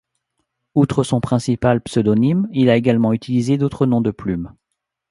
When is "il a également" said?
2.53-3.13